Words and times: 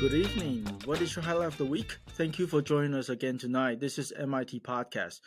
Good 0.00 0.12
evening. 0.12 0.66
What 0.86 1.00
is 1.00 1.14
your 1.14 1.24
highlight 1.24 1.46
of 1.46 1.56
the 1.56 1.64
week? 1.64 1.98
Thank 2.10 2.38
you 2.38 2.48
for 2.48 2.60
joining 2.60 2.94
us 2.94 3.08
again 3.08 3.38
tonight. 3.38 3.78
This 3.78 3.96
is 3.96 4.12
MIT 4.12 4.60
Podcast. 4.60 5.20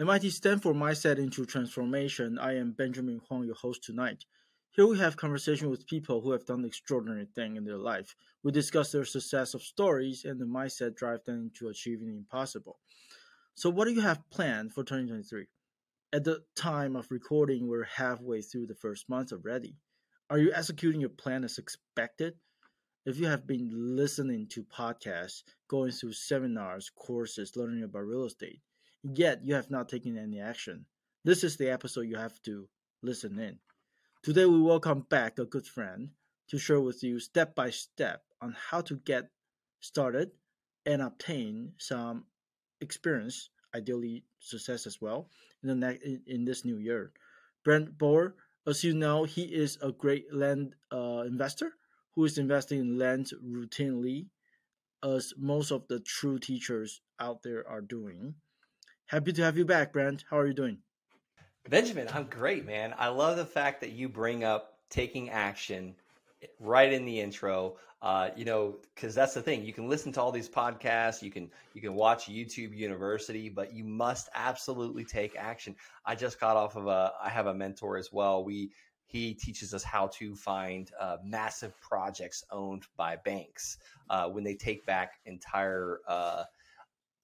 MIT 0.00 0.30
stands 0.30 0.62
for 0.62 0.72
Mindset 0.72 1.18
into 1.18 1.44
Transformation. 1.44 2.38
I 2.38 2.56
am 2.56 2.72
Benjamin 2.72 3.20
Huang, 3.28 3.44
your 3.44 3.56
host 3.56 3.82
tonight. 3.82 4.24
Here 4.70 4.86
we 4.86 4.98
have 4.98 5.16
conversation 5.16 5.68
with 5.68 5.88
people 5.88 6.20
who 6.20 6.30
have 6.30 6.46
done 6.46 6.64
extraordinary 6.64 7.26
thing 7.34 7.56
in 7.56 7.64
their 7.64 7.76
life. 7.76 8.14
We 8.44 8.52
discuss 8.52 8.92
their 8.92 9.04
success 9.04 9.52
of 9.52 9.62
stories 9.62 10.24
and 10.24 10.40
the 10.40 10.46
mindset 10.46 10.94
drive 10.94 11.24
them 11.24 11.50
to 11.58 11.68
achieving 11.68 12.06
the 12.06 12.16
impossible. 12.16 12.78
So, 13.56 13.68
what 13.68 13.86
do 13.86 13.92
you 13.92 14.00
have 14.00 14.30
planned 14.30 14.74
for 14.74 14.84
2023? 14.84 15.46
At 16.12 16.22
the 16.22 16.44
time 16.54 16.94
of 16.94 17.10
recording, 17.10 17.66
we're 17.66 17.84
halfway 17.84 18.42
through 18.42 18.68
the 18.68 18.76
first 18.76 19.08
month 19.08 19.32
already. 19.32 19.76
Are 20.30 20.38
you 20.38 20.52
executing 20.54 21.00
your 21.00 21.10
plan 21.10 21.42
as 21.42 21.58
expected? 21.58 22.34
If 23.06 23.18
you 23.18 23.26
have 23.26 23.46
been 23.46 23.96
listening 23.96 24.46
to 24.46 24.64
podcasts, 24.64 25.42
going 25.68 25.92
through 25.92 26.14
seminars, 26.14 26.88
courses, 26.88 27.54
learning 27.54 27.82
about 27.82 28.06
real 28.06 28.24
estate, 28.24 28.62
yet 29.02 29.44
you 29.44 29.54
have 29.54 29.70
not 29.70 29.90
taken 29.90 30.16
any 30.16 30.40
action, 30.40 30.86
this 31.22 31.44
is 31.44 31.58
the 31.58 31.68
episode 31.68 32.08
you 32.08 32.16
have 32.16 32.40
to 32.44 32.66
listen 33.02 33.38
in. 33.38 33.58
Today, 34.22 34.46
we 34.46 34.58
welcome 34.58 35.00
back 35.10 35.38
a 35.38 35.44
good 35.44 35.66
friend 35.66 36.12
to 36.48 36.56
share 36.56 36.80
with 36.80 37.04
you 37.04 37.20
step 37.20 37.54
by 37.54 37.68
step 37.68 38.22
on 38.40 38.56
how 38.70 38.80
to 38.80 38.96
get 38.96 39.28
started 39.80 40.30
and 40.86 41.02
obtain 41.02 41.74
some 41.76 42.24
experience, 42.80 43.50
ideally 43.74 44.24
success 44.40 44.86
as 44.86 45.02
well, 45.02 45.28
in 45.62 45.68
the 45.68 45.74
next 45.74 46.02
in 46.26 46.46
this 46.46 46.64
new 46.64 46.78
year. 46.78 47.12
Brent 47.64 47.98
Bowers, 47.98 48.32
as 48.66 48.82
you 48.82 48.94
know, 48.94 49.24
he 49.24 49.42
is 49.42 49.76
a 49.82 49.92
great 49.92 50.32
land 50.32 50.74
uh, 50.90 51.24
investor 51.26 51.74
who 52.14 52.24
is 52.24 52.38
investing 52.38 52.80
in 52.80 52.98
land 52.98 53.30
routinely, 53.44 54.26
as 55.02 55.32
most 55.36 55.70
of 55.70 55.86
the 55.88 56.00
true 56.00 56.38
teachers 56.38 57.00
out 57.20 57.42
there 57.42 57.66
are 57.68 57.80
doing. 57.80 58.34
Happy 59.06 59.32
to 59.32 59.42
have 59.42 59.58
you 59.58 59.64
back, 59.64 59.92
Brent. 59.92 60.24
How 60.30 60.38
are 60.38 60.46
you 60.46 60.54
doing? 60.54 60.78
Benjamin, 61.68 62.08
I'm 62.12 62.24
great, 62.24 62.66
man. 62.66 62.94
I 62.98 63.08
love 63.08 63.36
the 63.36 63.46
fact 63.46 63.80
that 63.80 63.92
you 63.92 64.08
bring 64.08 64.44
up 64.44 64.78
taking 64.90 65.30
action 65.30 65.94
right 66.60 66.92
in 66.92 67.04
the 67.04 67.20
intro. 67.20 67.76
Uh, 68.02 68.28
you 68.36 68.44
know, 68.44 68.76
because 68.94 69.14
that's 69.14 69.32
the 69.32 69.40
thing. 69.40 69.64
You 69.64 69.72
can 69.72 69.88
listen 69.88 70.12
to 70.12 70.20
all 70.20 70.30
these 70.30 70.48
podcasts, 70.48 71.22
you 71.22 71.30
can 71.30 71.50
you 71.72 71.80
can 71.80 71.94
watch 71.94 72.26
YouTube 72.26 72.76
University, 72.76 73.48
but 73.48 73.72
you 73.72 73.82
must 73.82 74.28
absolutely 74.34 75.04
take 75.06 75.36
action. 75.36 75.74
I 76.04 76.14
just 76.14 76.38
got 76.38 76.56
off 76.56 76.76
of 76.76 76.86
a. 76.86 77.12
I 77.22 77.30
have 77.30 77.46
a 77.46 77.54
mentor 77.54 77.96
as 77.96 78.12
well. 78.12 78.44
We 78.44 78.72
he 79.06 79.34
teaches 79.34 79.74
us 79.74 79.84
how 79.84 80.08
to 80.08 80.34
find 80.34 80.90
uh, 81.00 81.18
massive 81.24 81.78
projects 81.80 82.44
owned 82.50 82.84
by 82.96 83.16
banks 83.16 83.78
uh, 84.10 84.28
when 84.28 84.44
they 84.44 84.54
take 84.54 84.84
back 84.86 85.20
entire 85.26 86.00
uh, 86.08 86.44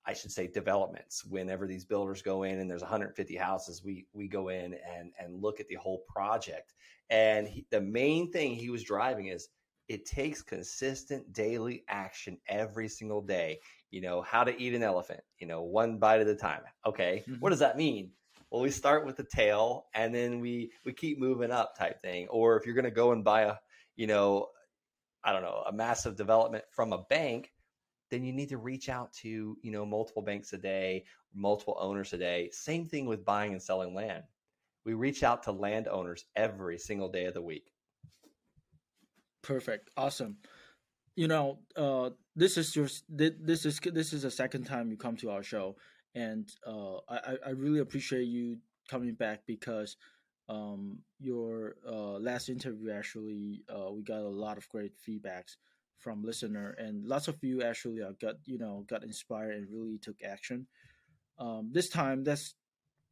I 0.07 0.15
should 0.15 0.33
say 0.33 0.47
developments. 0.47 1.25
Whenever 1.25 1.67
these 1.67 1.85
builders 1.85 2.23
go 2.23 2.43
in 2.43 2.59
and 2.59 2.71
there's 2.71 2.83
150 2.83 3.37
houses, 3.37 3.85
we 3.85 4.07
we 4.13 4.29
go 4.29 4.49
in 4.49 4.75
and 4.75 5.13
and 5.19 5.41
look 5.43 5.61
at 5.61 5.69
the 5.69 5.77
whole 5.77 6.05
project. 6.09 6.75
And 7.11 7.47
he, 7.47 7.67
the 7.71 7.81
main 7.81 8.33
thing 8.33 8.55
he 8.55 8.71
was 8.71 8.83
driving 8.83 9.27
is 9.27 9.49
it 9.89 10.07
takes 10.07 10.43
consistent 10.43 11.33
daily 11.33 11.85
action 11.89 12.39
every 12.49 12.89
single 12.89 13.21
day. 13.21 13.61
You 13.91 14.01
know 14.01 14.23
how 14.23 14.45
to 14.45 14.59
eat 14.61 14.75
an 14.75 14.83
elephant. 14.83 15.21
You 15.39 15.47
know 15.47 15.63
one 15.63 15.99
bite 15.99 16.21
at 16.21 16.29
a 16.29 16.35
time. 16.35 16.63
Okay, 16.87 17.25
mm-hmm. 17.29 17.41
what 17.41 17.51
does 17.51 17.59
that 17.59 17.77
mean? 17.77 18.11
Well, 18.51 18.63
we 18.63 18.71
start 18.71 19.07
with 19.07 19.17
the 19.17 19.25
tail 19.25 19.87
and 19.95 20.15
then 20.15 20.41
we 20.41 20.73
we 20.85 20.93
keep 20.93 21.19
moving 21.19 21.51
up 21.51 21.79
type 21.79 22.01
thing. 22.01 22.29
Or 22.29 22.57
if 22.57 22.67
you're 22.67 22.75
going 22.75 22.85
to 22.85 22.91
go 22.91 23.13
and 23.13 23.25
buy 23.25 23.43
a 23.43 23.55
you 23.97 24.07
know 24.07 24.49
I 25.23 25.33
don't 25.33 25.43
know 25.43 25.63
a 25.67 25.73
massive 25.73 26.17
development 26.17 26.65
from 26.73 26.93
a 26.93 27.03
bank 27.09 27.53
then 28.11 28.25
you 28.25 28.33
need 28.33 28.49
to 28.49 28.59
reach 28.59 28.89
out 28.89 29.13
to 29.13 29.57
you 29.63 29.71
know 29.71 29.87
multiple 29.87 30.23
banks 30.23 30.53
a 30.53 30.59
day 30.59 31.05
multiple 31.35 31.77
owners 31.81 32.13
a 32.13 32.19
day. 32.19 32.51
Same 32.53 32.87
thing 32.87 33.07
with 33.07 33.25
buying 33.25 33.53
and 33.53 33.63
selling 33.63 33.95
land. 33.95 34.25
We 34.85 34.95
reach 34.95 35.23
out 35.23 35.45
to 35.45 35.53
landowners 35.53 36.25
every 36.35 36.79
single 36.79 37.11
day 37.11 37.27
of 37.27 37.35
the 37.35 37.43
week. 37.43 37.73
Perfect. 39.43 39.91
Awesome. 39.97 40.39
You 41.17 41.29
know 41.29 41.59
uh, 41.77 42.11
this 42.35 42.57
is 42.57 42.75
your 42.75 42.89
this 43.09 43.67
is 43.67 43.81
this 43.81 44.13
is 44.13 44.23
the 44.23 44.31
second 44.31 44.65
time 44.65 44.91
you 44.91 44.97
come 44.97 45.17
to 45.17 45.31
our 45.31 45.43
show 45.43 45.77
and 46.15 46.49
uh, 46.67 46.97
I, 47.09 47.37
I 47.47 47.51
really 47.51 47.81
appreciate 47.81 48.25
you 48.25 48.59
coming 48.89 49.15
back 49.15 49.43
because 49.47 49.97
um, 50.49 50.99
your 51.21 51.77
uh, 51.89 52.19
last 52.19 52.49
interview 52.49 52.91
actually 52.91 53.63
uh, 53.69 53.91
we 53.93 54.03
got 54.03 54.19
a 54.21 54.29
lot 54.29 54.59
of 54.59 54.69
great 54.69 54.93
feedbacks 55.09 55.57
from 55.99 56.25
listener, 56.25 56.75
and 56.79 57.07
lots 57.07 57.29
of 57.29 57.37
you 57.43 57.63
actually 57.63 58.03
uh, 58.03 58.13
got 58.21 58.37
you 58.45 58.59
know 58.59 58.85
got 58.89 59.05
inspired 59.05 59.55
and 59.55 59.69
really 59.71 59.99
took 59.99 60.17
action. 60.25 60.67
Um, 61.39 61.71
this 61.73 61.89
time, 61.89 62.25
let's 62.25 62.55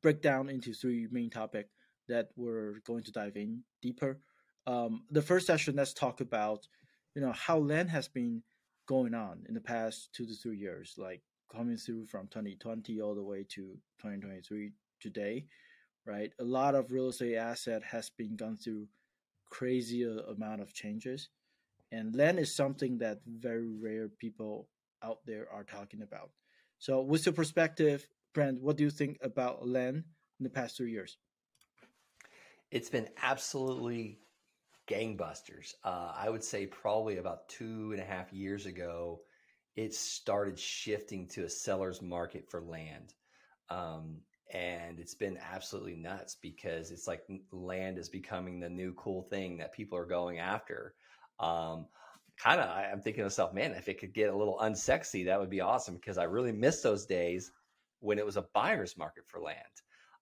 break 0.02 0.20
down 0.20 0.48
into 0.48 0.72
three 0.72 1.06
main 1.10 1.30
topic 1.30 1.68
that 2.08 2.28
we're 2.36 2.80
going 2.86 3.04
to 3.04 3.12
dive 3.12 3.36
in 3.36 3.62
deeper. 3.82 4.18
Um, 4.66 5.04
the 5.10 5.22
first 5.22 5.46
session, 5.46 5.76
let's 5.76 5.92
talk 5.94 6.20
about 6.20 6.66
you 7.14 7.22
know 7.22 7.32
how 7.32 7.58
land 7.58 7.90
has 7.90 8.08
been 8.08 8.42
going 8.86 9.14
on 9.14 9.44
in 9.48 9.54
the 9.54 9.60
past 9.60 10.08
two 10.12 10.26
to 10.26 10.34
three 10.34 10.56
years, 10.56 10.94
like 10.96 11.22
coming 11.52 11.76
through 11.76 12.06
from 12.06 12.26
2020 12.28 13.00
all 13.00 13.14
the 13.14 13.22
way 13.22 13.44
to 13.50 13.78
2023 14.00 14.72
today, 15.00 15.46
right? 16.06 16.32
A 16.38 16.44
lot 16.44 16.74
of 16.74 16.92
real 16.92 17.08
estate 17.08 17.36
asset 17.36 17.82
has 17.84 18.10
been 18.10 18.36
gone 18.36 18.56
through 18.56 18.86
crazy 19.50 20.02
amount 20.02 20.60
of 20.60 20.74
changes 20.74 21.28
and 21.90 22.14
land 22.14 22.38
is 22.38 22.54
something 22.54 22.98
that 22.98 23.20
very 23.26 23.66
rare 23.66 24.08
people 24.08 24.68
out 25.02 25.24
there 25.26 25.46
are 25.50 25.64
talking 25.64 26.02
about. 26.02 26.30
So, 26.78 27.00
with 27.00 27.24
your 27.26 27.32
perspective, 27.32 28.08
Brent, 28.34 28.60
what 28.60 28.76
do 28.76 28.84
you 28.84 28.90
think 28.90 29.18
about 29.22 29.66
land 29.66 30.04
in 30.38 30.44
the 30.44 30.50
past 30.50 30.76
three 30.76 30.92
years? 30.92 31.16
It's 32.70 32.90
been 32.90 33.08
absolutely 33.22 34.18
gangbusters. 34.86 35.74
Uh, 35.82 36.12
I 36.14 36.28
would 36.28 36.44
say 36.44 36.66
probably 36.66 37.16
about 37.16 37.48
two 37.48 37.90
and 37.92 38.00
a 38.00 38.04
half 38.04 38.32
years 38.32 38.66
ago, 38.66 39.20
it 39.78 39.94
started 39.94 40.58
shifting 40.58 41.28
to 41.28 41.44
a 41.44 41.48
seller's 41.48 42.02
market 42.02 42.50
for 42.50 42.60
land. 42.60 43.14
Um, 43.70 44.16
and 44.52 44.98
it's 44.98 45.14
been 45.14 45.38
absolutely 45.52 45.94
nuts 45.94 46.36
because 46.42 46.90
it's 46.90 47.06
like 47.06 47.22
land 47.52 47.96
is 47.96 48.08
becoming 48.08 48.58
the 48.58 48.68
new 48.68 48.92
cool 48.94 49.22
thing 49.22 49.56
that 49.58 49.72
people 49.72 49.96
are 49.96 50.04
going 50.04 50.40
after. 50.40 50.94
Um, 51.38 51.86
kind 52.36 52.60
of, 52.60 52.68
I'm 52.68 53.00
thinking 53.00 53.20
to 53.20 53.26
myself, 53.26 53.54
man, 53.54 53.70
if 53.70 53.88
it 53.88 54.00
could 54.00 54.12
get 54.12 54.30
a 54.34 54.36
little 54.36 54.58
unsexy, 54.60 55.24
that 55.26 55.38
would 55.38 55.48
be 55.48 55.60
awesome 55.60 55.94
because 55.94 56.18
I 56.18 56.24
really 56.24 56.50
miss 56.50 56.82
those 56.82 57.06
days 57.06 57.52
when 58.00 58.18
it 58.18 58.26
was 58.26 58.36
a 58.36 58.48
buyer's 58.52 58.98
market 58.98 59.28
for 59.28 59.38
land. 59.38 59.62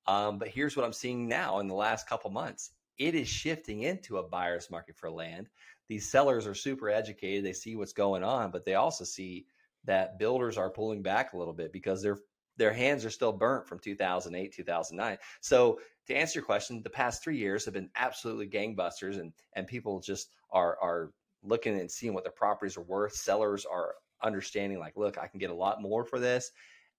Um, 0.07 0.39
but 0.39 0.49
here's 0.49 0.77
what 0.77 0.85
I'm 0.85 0.93
seeing 0.93 1.29
now 1.29 1.61
in 1.61 1.67
the 1.67 1.75
last 1.75 2.07
couple 2.07 2.31
months 2.31 2.73
it 2.99 3.15
is 3.15 3.29
shifting 3.29 3.83
into 3.83 4.19
a 4.19 4.23
buyer's 4.23 4.71
market 4.71 4.97
for 4.99 5.11
land. 5.11 5.49
These 5.89 6.11
sellers 6.11 6.47
are 6.47 6.55
super 6.55 6.91
educated, 6.91 7.45
they 7.45 7.53
see 7.53 7.77
what's 7.77 7.93
going 7.93 8.25
on, 8.25 8.51
but 8.51 8.65
they 8.65 8.75
also 8.75 9.05
see 9.05 9.47
that 9.85 10.19
builders 10.19 10.59
are 10.59 10.71
pulling 10.71 11.03
back 11.03 11.33
a 11.33 11.39
little 11.39 11.55
bit 11.55 11.73
because 11.73 12.03
their 12.03 12.19
their 12.59 12.73
hands 12.73 13.05
are 13.05 13.11
still 13.11 13.33
burnt 13.33 13.69
from 13.69 13.79
2008 13.79 14.51
2009 14.51 15.19
so 15.43 15.79
to 16.07 16.15
answer 16.15 16.39
your 16.39 16.47
question, 16.47 16.83
the 16.83 16.91
past 16.91 17.23
three 17.23 17.37
years 17.37 17.65
have 17.65 17.75
been 17.75 17.91
absolutely 17.97 18.49
gangbusters, 18.49 19.19
and 19.19 19.33
and 19.55 19.67
people 19.67 20.01
just 20.01 20.31
are 20.51 20.79
are 20.81 21.13
looking 21.43 21.79
and 21.79 21.91
seeing 21.91 22.15
what 22.15 22.25
their 22.25 22.33
properties 22.33 22.77
are 22.77 22.83
worth. 22.83 23.15
Sellers 23.15 23.65
are 23.65 23.95
understanding, 24.23 24.79
like, 24.79 24.97
look, 24.97 25.19
I 25.19 25.27
can 25.27 25.39
get 25.39 25.51
a 25.51 25.55
lot 25.55 25.83
more 25.83 26.05
for 26.05 26.19
this, 26.19 26.53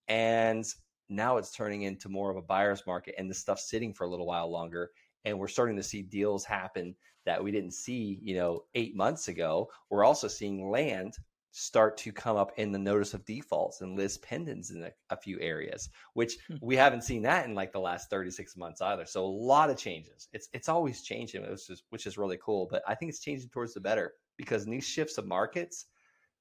and 0.08 0.66
now 1.10 1.38
it's 1.38 1.52
turning 1.52 1.84
into 1.84 2.10
more 2.10 2.30
of 2.30 2.38
a 2.38 2.42
buyer's 2.42 2.86
market, 2.86 3.16
and 3.18 3.30
the 3.30 3.34
stuff's 3.34 3.70
sitting 3.70 3.94
for 3.94 4.04
a 4.04 4.10
little 4.10 4.28
while 4.28 4.52
longer, 4.52 4.92
and 5.28 5.38
we're 5.38 5.48
starting 5.50 5.76
to 5.76 5.84
see 5.84 6.02
deals 6.02 6.46
happen 6.46 6.96
that 7.26 7.44
we 7.44 7.52
didn't 7.52 7.74
see, 7.74 8.18
you 8.22 8.36
know, 8.36 8.64
eight 8.76 8.96
months 8.96 9.28
ago. 9.28 9.70
We're 9.90 10.06
also 10.06 10.30
seeing 10.30 10.72
land 10.72 11.18
start 11.52 11.98
to 11.98 12.14
come 12.14 12.38
up 12.38 12.52
in 12.58 12.72
the 12.72 12.80
notice 12.80 13.14
of 13.14 13.26
defaults 13.26 13.82
and 13.82 13.98
lis 13.98 14.18
pendens 14.20 14.74
in 14.74 14.84
a, 14.84 14.92
a 15.10 15.18
few 15.18 15.38
areas, 15.42 15.90
which 16.14 16.38
hmm. 16.48 16.56
we 16.62 16.78
haven't 16.78 17.04
seen 17.04 17.22
that 17.24 17.46
in 17.46 17.54
like 17.54 17.74
the 17.74 17.80
last 17.80 18.10
36 18.10 18.56
months 18.56 18.80
either. 18.80 19.06
So 19.06 19.26
a 19.26 19.28
lot 19.28 19.70
of 19.70 19.78
changes. 19.78 20.30
It's 20.32 20.48
it's 20.54 20.70
always 20.70 21.02
changing, 21.02 21.42
which 21.42 21.70
is 21.70 21.84
which 21.90 22.08
is 22.08 22.18
really 22.18 22.40
cool. 22.42 22.68
But 22.72 22.84
I 22.88 22.96
think 22.96 23.10
it's 23.10 23.20
changing 23.20 23.50
towards 23.50 23.74
the 23.74 23.82
better 23.82 24.14
because 24.38 24.64
in 24.64 24.72
these 24.72 24.88
shifts 24.88 25.18
of 25.18 25.28
markets, 25.28 25.88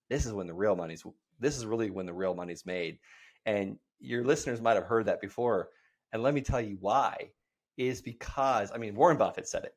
this 0.09 0.27
is 0.27 0.33
when 0.33 0.47
the 0.47 0.55
real 0.55 0.77
money's 0.77 1.05
this 1.41 1.57
is 1.57 1.67
really 1.67 1.91
when 1.91 2.07
the 2.07 2.15
real 2.15 2.35
money's 2.35 2.65
made. 2.65 2.99
And 3.47 3.79
your 3.99 4.23
listeners 4.23 4.61
might 4.61 4.77
have 4.77 4.85
heard 4.85 5.07
that 5.07 5.21
before. 5.21 5.71
And 6.13 6.23
let 6.23 6.35
me 6.35 6.41
tell 6.41 6.61
you 6.61 6.77
why. 6.81 7.31
Is 7.77 8.01
because 8.01 8.71
I 8.75 8.79
mean 8.79 8.95
Warren 8.95 9.19
Buffett 9.19 9.49
said 9.49 9.65
it. 9.65 9.75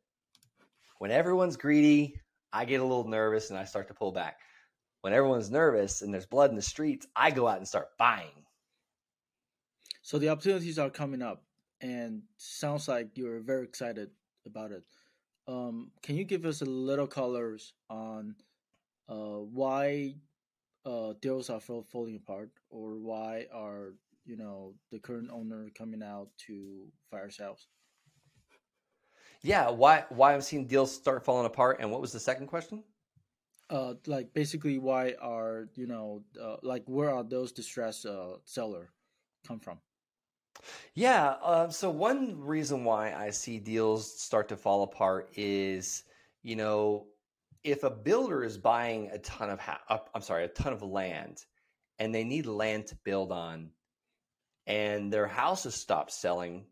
When 1.00 1.12
everyone's 1.12 1.57
greedy, 1.57 2.19
I 2.54 2.66
get 2.66 2.81
a 2.81 2.84
little 2.84 3.07
nervous 3.07 3.50
and 3.50 3.60
I 3.60 3.66
start 3.66 3.88
to 3.90 3.94
pull 3.94 4.12
back 4.12 4.40
when 5.01 5.13
everyone's 5.13 5.50
nervous 5.50 6.01
and 6.01 6.13
there's 6.13 6.25
blood 6.25 6.50
in 6.50 6.56
the 6.56 6.62
streets, 6.62 7.07
I 7.16 7.31
go 7.31 7.48
out 7.48 7.57
and 7.57 7.68
start 7.68 7.98
buying. 7.98 8.46
So 10.01 10.18
the 10.18 10.30
opportunities 10.30 10.80
are 10.80 10.90
coming 10.90 11.22
up, 11.22 11.44
and 11.81 12.24
sounds 12.38 12.88
like 12.88 13.18
you're 13.18 13.40
very 13.40 13.63
excited 13.63 14.10
about 14.45 14.72
it. 14.72 14.84
Um, 15.48 15.92
can 16.02 16.16
you 16.16 16.24
give 16.24 16.45
us 16.45 16.62
a 16.62 16.66
little 16.66 17.07
colors 17.07 17.74
on 17.90 18.36
uh, 19.07 19.40
why 19.54 20.16
uh, 20.86 21.13
deals 21.22 21.50
are 21.50 21.60
falling 21.60 22.16
apart, 22.16 22.50
or 22.69 22.98
why 22.98 23.48
are 23.54 23.94
you 24.25 24.36
know 24.36 24.74
the 24.92 25.00
current 25.00 25.30
owner 25.31 25.69
coming 25.78 26.04
out 26.04 26.30
to 26.48 26.88
fire 27.12 27.30
sales? 27.30 27.68
Yeah, 29.41 29.69
why 29.69 30.06
why 30.09 30.33
I'm 30.33 30.41
seeing 30.41 30.65
deals 30.65 30.94
start 30.94 31.24
falling 31.24 31.45
apart, 31.45 31.77
and 31.80 31.91
what 31.91 32.01
was 32.01 32.12
the 32.12 32.19
second 32.19 32.47
question? 32.47 32.83
Uh, 33.69 33.94
like 34.07 34.33
basically, 34.33 34.80
why 34.80 35.13
are 35.21 35.69
you 35.75 35.88
know 35.88 36.24
uh, 36.41 36.57
like 36.62 36.83
where 36.88 37.13
are 37.13 37.24
those 37.24 37.51
distressed 37.51 38.06
uh, 38.06 38.38
seller 38.44 38.89
come 39.47 39.59
from? 39.59 39.80
Yeah, 40.94 41.36
uh, 41.41 41.69
so 41.69 41.89
one 41.89 42.38
reason 42.39 42.83
why 42.83 43.13
I 43.13 43.30
see 43.30 43.59
deals 43.59 44.21
start 44.21 44.50
to 44.50 44.57
fall 44.57 44.83
apart 44.83 45.30
is 45.36 46.03
you 46.44 46.56
know 46.57 47.07
if 47.63 47.83
a 47.83 47.89
builder 47.89 48.44
is 48.44 48.57
buying 48.57 49.09
a 49.12 49.19
ton 49.19 49.50
of 49.50 49.59
ha- 49.59 50.03
I'm 50.13 50.21
sorry, 50.21 50.45
a 50.45 50.50
ton 50.50 50.74
of 50.74 50.81
land, 50.81 51.45
and 51.97 52.13
they 52.13 52.25
need 52.25 52.45
land 52.45 52.88
to 52.88 52.95
build 53.06 53.31
on, 53.31 53.69
and 54.68 55.13
their 55.13 55.27
house 55.27 55.63
has 55.63 55.75
stopped 55.75 56.12
selling 56.12 56.65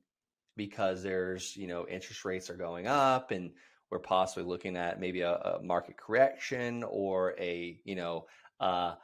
because 0.58 1.04
there's 1.04 1.56
you 1.56 1.68
know 1.68 1.88
interest 1.88 2.26
rates 2.26 2.50
are 2.50 2.58
going 2.58 2.88
up 2.88 3.32
and 3.32 3.52
we're 3.90 4.00
possibly 4.00 4.44
looking 4.44 4.76
at 4.76 5.00
maybe 5.00 5.22
a, 5.22 5.36
a 5.36 5.62
market 5.64 5.96
correction 5.96 6.84
or 6.84 7.36
a 7.40 7.80
you 7.86 7.96
know 7.96 8.26
uh, 8.60 8.96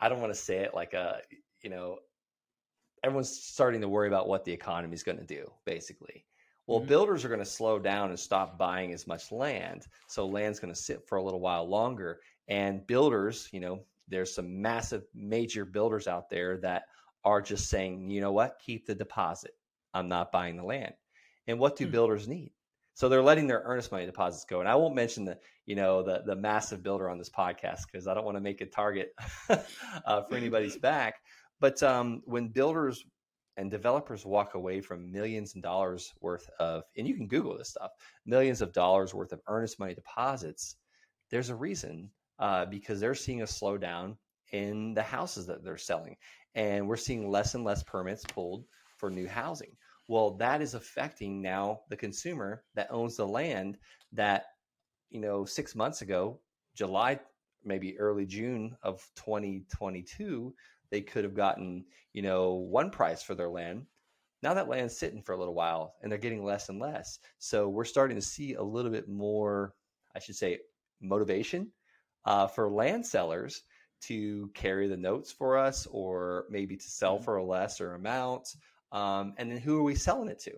I 0.00 0.08
don't 0.08 0.20
want 0.20 0.32
to 0.32 0.38
say 0.38 0.58
it 0.58 0.74
like 0.74 0.94
a 0.94 1.20
you 1.62 1.70
know 1.70 1.98
everyone's 3.04 3.30
starting 3.30 3.80
to 3.82 3.88
worry 3.88 4.08
about 4.08 4.28
what 4.28 4.44
the 4.44 4.52
economy 4.52 4.94
is 4.94 5.02
going 5.02 5.18
to 5.18 5.24
do 5.24 5.48
basically. 5.64 6.24
Well 6.66 6.78
mm-hmm. 6.78 6.88
builders 6.88 7.24
are 7.24 7.28
going 7.28 7.40
to 7.40 7.46
slow 7.46 7.78
down 7.78 8.10
and 8.10 8.18
stop 8.18 8.58
buying 8.58 8.92
as 8.92 9.06
much 9.06 9.30
land 9.30 9.86
so 10.08 10.26
land's 10.26 10.58
going 10.58 10.72
to 10.72 10.80
sit 10.80 11.06
for 11.06 11.18
a 11.18 11.22
little 11.22 11.40
while 11.40 11.68
longer 11.68 12.20
and 12.48 12.86
builders 12.86 13.48
you 13.52 13.60
know 13.60 13.84
there's 14.08 14.34
some 14.34 14.60
massive 14.60 15.04
major 15.14 15.64
builders 15.64 16.08
out 16.08 16.28
there 16.28 16.56
that 16.58 16.84
are 17.24 17.40
just 17.40 17.68
saying 17.68 18.10
you 18.10 18.20
know 18.20 18.32
what? 18.32 18.60
Keep 18.64 18.86
the 18.86 18.94
deposit. 18.94 19.52
I'm 19.94 20.08
not 20.08 20.32
buying 20.32 20.56
the 20.56 20.64
land 20.64 20.94
and 21.46 21.58
what 21.58 21.76
do 21.76 21.84
mm-hmm. 21.84 21.92
builders 21.92 22.28
need 22.28 22.52
so 22.94 23.08
they're 23.08 23.22
letting 23.22 23.46
their 23.46 23.62
earnest 23.64 23.90
money 23.92 24.06
deposits 24.06 24.44
go 24.44 24.60
and 24.60 24.68
i 24.68 24.74
won't 24.74 24.94
mention 24.94 25.24
the 25.24 25.38
you 25.66 25.74
know 25.74 26.02
the 26.02 26.22
the 26.26 26.36
massive 26.36 26.82
builder 26.82 27.08
on 27.08 27.18
this 27.18 27.30
podcast 27.30 27.82
because 27.90 28.06
i 28.06 28.14
don't 28.14 28.24
want 28.24 28.36
to 28.36 28.42
make 28.42 28.60
a 28.60 28.66
target 28.66 29.14
uh, 29.50 30.22
for 30.22 30.36
anybody's 30.36 30.76
back 30.78 31.14
but 31.62 31.80
um, 31.84 32.22
when 32.24 32.48
builders 32.48 33.04
and 33.56 33.70
developers 33.70 34.24
walk 34.24 34.54
away 34.54 34.80
from 34.80 35.12
millions 35.12 35.54
of 35.54 35.62
dollars 35.62 36.12
worth 36.20 36.48
of, 36.58 36.82
and 36.96 37.06
you 37.06 37.14
can 37.14 37.28
Google 37.28 37.56
this 37.56 37.70
stuff, 37.70 37.92
millions 38.26 38.62
of 38.62 38.72
dollars 38.72 39.14
worth 39.14 39.32
of 39.32 39.40
earnest 39.46 39.78
money 39.78 39.94
deposits, 39.94 40.76
there's 41.30 41.50
a 41.50 41.54
reason 41.54 42.10
uh, 42.38 42.66
because 42.66 42.98
they're 42.98 43.14
seeing 43.14 43.42
a 43.42 43.46
slowdown 43.46 44.16
in 44.52 44.94
the 44.94 45.02
houses 45.02 45.46
that 45.46 45.62
they're 45.62 45.76
selling. 45.76 46.16
And 46.54 46.88
we're 46.88 46.96
seeing 46.96 47.30
less 47.30 47.54
and 47.54 47.64
less 47.64 47.82
permits 47.82 48.24
pulled 48.24 48.64
for 48.96 49.08
new 49.08 49.28
housing. 49.28 49.76
Well, 50.12 50.32
that 50.32 50.60
is 50.60 50.74
affecting 50.74 51.40
now 51.40 51.80
the 51.88 51.96
consumer 51.96 52.64
that 52.74 52.88
owns 52.90 53.16
the 53.16 53.26
land 53.26 53.78
that, 54.12 54.44
you 55.08 55.18
know, 55.18 55.46
six 55.46 55.74
months 55.74 56.02
ago, 56.02 56.38
July, 56.74 57.18
maybe 57.64 57.98
early 57.98 58.26
June 58.26 58.76
of 58.82 59.08
2022, 59.16 60.54
they 60.90 61.00
could 61.00 61.24
have 61.24 61.32
gotten, 61.32 61.86
you 62.12 62.20
know, 62.20 62.52
one 62.52 62.90
price 62.90 63.22
for 63.22 63.34
their 63.34 63.48
land. 63.48 63.86
Now 64.42 64.52
that 64.52 64.68
land's 64.68 64.98
sitting 64.98 65.22
for 65.22 65.32
a 65.32 65.38
little 65.38 65.54
while 65.54 65.94
and 66.02 66.12
they're 66.12 66.18
getting 66.18 66.44
less 66.44 66.68
and 66.68 66.78
less. 66.78 67.18
So 67.38 67.70
we're 67.70 67.86
starting 67.86 68.16
to 68.16 68.20
see 68.20 68.52
a 68.52 68.62
little 68.62 68.90
bit 68.90 69.08
more, 69.08 69.72
I 70.14 70.18
should 70.18 70.36
say, 70.36 70.58
motivation 71.00 71.72
uh, 72.26 72.48
for 72.48 72.68
land 72.68 73.06
sellers 73.06 73.62
to 74.02 74.50
carry 74.52 74.88
the 74.88 74.96
notes 74.98 75.32
for 75.32 75.56
us 75.56 75.86
or 75.90 76.44
maybe 76.50 76.76
to 76.76 76.90
sell 76.90 77.14
mm-hmm. 77.14 77.24
for 77.24 77.36
a 77.38 77.44
lesser 77.44 77.94
amount. 77.94 78.56
Um, 78.92 79.34
and 79.38 79.50
then 79.50 79.58
who 79.58 79.78
are 79.78 79.82
we 79.82 79.94
selling 79.94 80.28
it 80.28 80.38
to? 80.40 80.52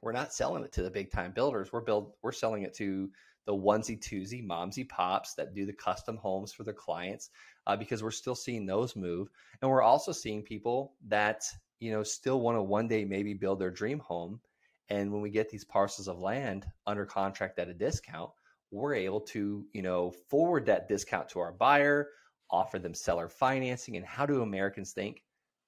We're 0.00 0.12
not 0.12 0.32
selling 0.32 0.64
it 0.64 0.72
to 0.72 0.82
the 0.82 0.90
big 0.90 1.10
time 1.10 1.32
builders. 1.32 1.72
We're 1.72 1.80
build 1.80 2.12
we're 2.22 2.32
selling 2.32 2.62
it 2.62 2.74
to 2.74 3.10
the 3.46 3.52
onesie 3.52 3.98
twosie 4.00 4.44
momsy 4.44 4.84
pops 4.84 5.34
that 5.34 5.54
do 5.54 5.66
the 5.66 5.72
custom 5.72 6.16
homes 6.16 6.52
for 6.52 6.64
their 6.64 6.74
clients 6.74 7.30
uh, 7.66 7.76
because 7.76 8.02
we're 8.02 8.10
still 8.10 8.34
seeing 8.34 8.66
those 8.66 8.94
move 8.94 9.30
and 9.60 9.70
we're 9.70 9.82
also 9.82 10.12
seeing 10.12 10.42
people 10.42 10.94
that 11.08 11.44
you 11.80 11.90
know 11.90 12.02
still 12.02 12.40
want 12.40 12.56
to 12.56 12.62
one 12.62 12.86
day 12.86 13.04
maybe 13.04 13.34
build 13.34 13.58
their 13.58 13.70
dream 13.70 13.98
home 13.98 14.40
and 14.88 15.12
when 15.12 15.22
we 15.22 15.30
get 15.30 15.50
these 15.50 15.64
parcels 15.64 16.08
of 16.08 16.18
land 16.18 16.66
under 16.86 17.04
contract 17.04 17.58
at 17.58 17.68
a 17.68 17.74
discount 17.74 18.30
we're 18.70 18.94
able 18.94 19.20
to 19.20 19.66
you 19.72 19.82
know 19.82 20.10
forward 20.10 20.64
that 20.64 20.88
discount 20.88 21.28
to 21.28 21.40
our 21.40 21.52
buyer 21.52 22.10
offer 22.50 22.78
them 22.78 22.94
seller 22.94 23.28
financing 23.28 23.96
and 23.96 24.06
how 24.06 24.24
do 24.24 24.42
americans 24.42 24.92
think 24.92 25.22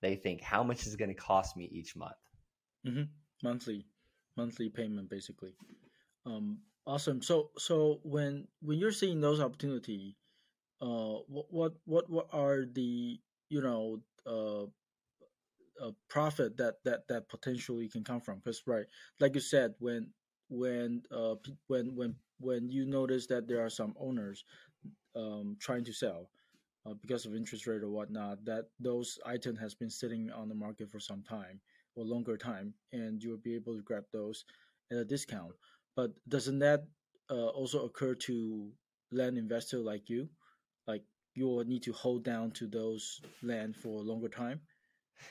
they 0.04 0.16
think 0.16 0.40
how 0.40 0.62
much 0.62 0.86
is 0.86 0.94
it 0.94 0.98
going 0.98 1.14
to 1.14 1.14
cost 1.14 1.56
me 1.56 1.68
each 1.72 1.96
month 1.96 2.12
mm-hmm. 2.86 3.04
monthly 3.42 3.84
monthly 4.36 4.68
payment 4.68 5.08
basically 5.08 5.54
um, 6.26 6.58
Awesome. 6.86 7.22
So 7.22 7.50
so 7.56 8.00
when 8.02 8.46
when 8.60 8.78
you're 8.78 8.92
seeing 8.92 9.20
those 9.20 9.40
opportunity, 9.40 10.16
uh, 10.82 11.24
what 11.28 11.46
what 11.50 11.72
what 11.86 12.10
what 12.10 12.26
are 12.32 12.66
the 12.66 13.18
you 13.48 13.62
know 13.62 14.00
uh, 14.26 14.64
uh 15.82 15.92
profit 16.10 16.58
that 16.58 16.74
that 16.84 17.08
that 17.08 17.28
potentially 17.30 17.88
can 17.88 18.04
come 18.04 18.20
from? 18.20 18.38
Because 18.38 18.62
right, 18.66 18.84
like 19.18 19.34
you 19.34 19.40
said, 19.40 19.74
when 19.78 20.12
when 20.50 21.02
uh 21.10 21.36
when 21.68 21.96
when 21.96 22.16
when 22.38 22.68
you 22.68 22.84
notice 22.84 23.26
that 23.28 23.48
there 23.48 23.64
are 23.64 23.70
some 23.70 23.94
owners 23.98 24.44
um 25.16 25.56
trying 25.58 25.84
to 25.84 25.92
sell 25.92 26.28
uh, 26.86 26.94
because 27.00 27.26
of 27.26 27.34
interest 27.34 27.66
rate 27.66 27.82
or 27.82 27.90
whatnot, 27.90 28.44
that 28.44 28.66
those 28.78 29.18
item 29.26 29.56
has 29.56 29.74
been 29.74 29.90
sitting 29.90 30.30
on 30.30 30.48
the 30.48 30.54
market 30.54 30.90
for 30.90 31.00
some 31.00 31.22
time 31.22 31.60
or 31.96 32.04
longer 32.04 32.36
time, 32.36 32.74
and 32.92 33.22
you'll 33.22 33.36
be 33.38 33.54
able 33.54 33.76
to 33.76 33.82
grab 33.82 34.04
those 34.12 34.44
at 34.90 34.98
a 34.98 35.04
discount. 35.04 35.52
But 35.96 36.10
doesn't 36.28 36.58
that 36.58 36.84
uh, 37.30 37.46
also 37.48 37.84
occur 37.84 38.14
to 38.14 38.70
land 39.12 39.38
investor 39.38 39.78
like 39.78 40.10
you? 40.10 40.28
Like 40.86 41.02
you 41.34 41.46
will 41.46 41.64
need 41.64 41.82
to 41.84 41.92
hold 41.92 42.24
down 42.24 42.50
to 42.52 42.66
those 42.66 43.20
land 43.42 43.76
for 43.76 44.00
a 44.00 44.02
longer 44.02 44.28
time. 44.28 44.60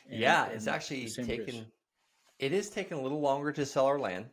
And, 0.10 0.20
yeah, 0.20 0.46
it's 0.48 0.68
actually 0.68 1.08
taken. 1.10 1.56
Risk. 1.56 1.68
It 2.40 2.52
is 2.52 2.70
taking 2.70 2.98
a 2.98 3.02
little 3.02 3.22
longer 3.22 3.52
to 3.52 3.66
sell 3.66 3.86
our 3.86 4.00
land, 4.00 4.26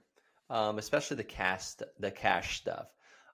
um, 0.48 0.78
especially 0.78 1.16
the 1.16 1.24
cash 1.24 1.74
the 1.98 2.10
cash 2.10 2.60
stuff. 2.60 2.86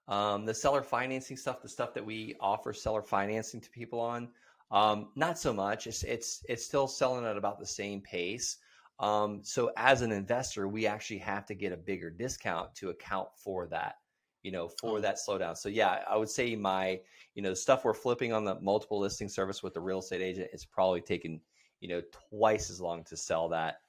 Um, 0.07 0.45
the 0.45 0.53
seller 0.53 0.81
financing 0.81 1.35
stuff, 1.35 1.61
the 1.61 1.69
stuff 1.69 1.93
that 1.93 2.05
we 2.05 2.35
offer 2.39 2.73
seller 2.73 3.01
financing 3.01 3.59
to 3.59 3.69
people 3.69 3.99
on, 3.99 4.29
um, 4.71 5.09
not 5.15 5.37
so 5.37 5.53
much. 5.53 5.87
It's 5.87 6.03
it's 6.03 6.43
it's 6.47 6.65
still 6.65 6.87
selling 6.87 7.25
at 7.25 7.37
about 7.37 7.59
the 7.59 7.65
same 7.65 8.01
pace. 8.01 8.57
Um, 8.99 9.41
so 9.43 9.71
as 9.77 10.01
an 10.01 10.11
investor, 10.11 10.67
we 10.67 10.87
actually 10.87 11.19
have 11.19 11.45
to 11.47 11.53
get 11.53 11.71
a 11.71 11.77
bigger 11.77 12.09
discount 12.09 12.73
to 12.75 12.89
account 12.89 13.29
for 13.35 13.67
that, 13.67 13.97
you 14.43 14.51
know, 14.51 14.67
for 14.67 14.97
oh. 14.97 15.01
that 15.01 15.17
slowdown. 15.17 15.55
So 15.55 15.69
yeah, 15.69 16.03
I 16.09 16.17
would 16.17 16.29
say 16.29 16.55
my, 16.55 16.99
you 17.35 17.43
know, 17.43 17.51
the 17.51 17.55
stuff 17.55 17.85
we're 17.85 17.93
flipping 17.93 18.33
on 18.33 18.43
the 18.43 18.59
multiple 18.59 18.99
listing 18.99 19.29
service 19.29 19.61
with 19.61 19.73
the 19.75 19.81
real 19.81 19.99
estate 19.99 20.21
agent, 20.21 20.49
it's 20.51 20.65
probably 20.65 21.01
taken, 21.01 21.39
you 21.79 21.89
know, 21.89 22.01
twice 22.29 22.71
as 22.71 22.81
long 22.81 23.03
to 23.03 23.15
sell 23.15 23.47
that 23.49 23.81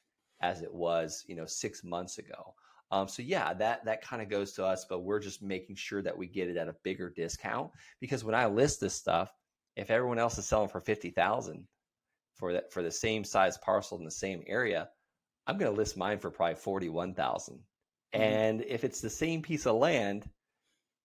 as 0.43 0.63
it 0.63 0.73
was, 0.73 1.25
you 1.27 1.35
know, 1.35 1.47
six 1.47 1.83
months 1.83 2.19
ago. 2.19 2.55
Um, 2.91 3.09
so 3.09 3.23
yeah, 3.23 3.53
that 3.55 3.85
that 3.85 4.03
kind 4.03 4.23
of 4.23 4.29
goes 4.29 4.53
to 4.55 4.65
us, 4.65 4.87
but 4.89 5.01
we're 5.01 5.21
just 5.21 5.43
making 5.43 5.77
sure 5.77 6.03
that 6.03 6.17
we 6.17 6.27
get 6.27 6.49
it 6.49 6.57
at 6.57 6.69
a 6.69 6.77
bigger 6.83 7.11
discount 7.11 7.71
because 8.01 8.25
when 8.25 8.35
I 8.35 8.47
list 8.47 8.81
this 8.81 8.95
stuff, 8.95 9.31
if 9.77 9.91
everyone 9.91 10.19
else 10.19 10.39
is 10.39 10.47
selling 10.47 10.69
for 10.69 10.81
fifty 10.81 11.11
thousand 11.11 11.67
for 12.37 12.55
that 12.55 12.73
for 12.73 12.83
the 12.83 12.91
same 12.91 13.25
size 13.25 13.59
parcel 13.59 13.99
in 13.99 14.05
the 14.05 14.11
same 14.11 14.43
area, 14.47 14.89
I'm 15.47 15.57
going 15.57 15.71
to 15.71 15.77
list 15.77 15.97
mine 15.97 16.19
for 16.19 16.31
probably 16.31 16.57
41,000. 16.57 17.55
Mm-hmm. 17.55 18.23
And 18.23 18.63
if 18.63 18.85
it's 18.85 19.01
the 19.01 19.11
same 19.11 19.43
piece 19.43 19.67
of 19.67 19.77
land, 19.77 20.29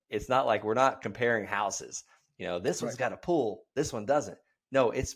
it's 0.09 0.29
not 0.29 0.45
like 0.45 0.63
we're 0.63 0.73
not 0.73 1.01
comparing 1.01 1.45
houses. 1.45 2.03
You 2.37 2.47
know, 2.47 2.59
this 2.59 2.81
right. 2.81 2.87
one's 2.87 2.97
got 2.97 3.13
a 3.13 3.17
pool, 3.17 3.63
this 3.75 3.93
one 3.93 4.05
doesn't. 4.05 4.37
No, 4.71 4.91
it's 4.91 5.15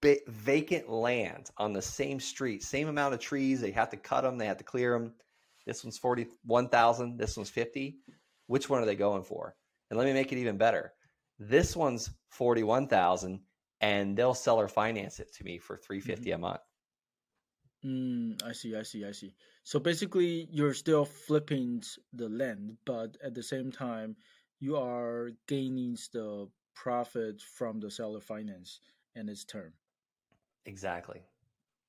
b- 0.00 0.20
vacant 0.28 0.88
land 0.88 1.50
on 1.56 1.72
the 1.72 1.82
same 1.82 2.20
street, 2.20 2.62
same 2.62 2.88
amount 2.88 3.14
of 3.14 3.20
trees. 3.20 3.60
They 3.60 3.72
have 3.72 3.90
to 3.90 3.96
cut 3.96 4.22
them, 4.22 4.38
they 4.38 4.46
have 4.46 4.58
to 4.58 4.64
clear 4.64 4.98
them. 4.98 5.14
This 5.66 5.84
one's 5.84 5.98
41,000, 5.98 7.18
this 7.18 7.36
one's 7.36 7.50
50. 7.50 7.96
Which 8.46 8.68
one 8.68 8.82
are 8.82 8.86
they 8.86 8.96
going 8.96 9.22
for? 9.22 9.56
And 9.90 9.98
let 9.98 10.06
me 10.06 10.12
make 10.12 10.32
it 10.32 10.38
even 10.38 10.58
better. 10.58 10.92
This 11.38 11.74
one's 11.74 12.10
41,000 12.30 13.40
and 13.80 14.16
they'll 14.16 14.34
sell 14.34 14.60
or 14.60 14.68
finance 14.68 15.20
it 15.20 15.34
to 15.34 15.44
me 15.44 15.58
for 15.58 15.76
350 15.76 16.30
mm-hmm. 16.30 16.34
a 16.34 16.38
month. 16.38 16.60
Mm, 17.84 18.42
I 18.42 18.52
see, 18.52 18.74
I 18.76 18.82
see, 18.82 19.04
I 19.04 19.12
see. 19.12 19.34
So 19.62 19.78
basically, 19.78 20.48
you're 20.50 20.74
still 20.74 21.04
flipping 21.04 21.82
the 22.12 22.28
land, 22.28 22.76
but 22.86 23.16
at 23.22 23.34
the 23.34 23.42
same 23.42 23.70
time, 23.70 24.16
you 24.60 24.76
are 24.76 25.32
gaining 25.46 25.98
the 26.12 26.48
profit 26.74 27.42
from 27.42 27.80
the 27.80 27.90
seller 27.90 28.20
finance 28.20 28.80
and 29.14 29.28
its 29.28 29.44
term. 29.44 29.72
Exactly. 30.66 31.20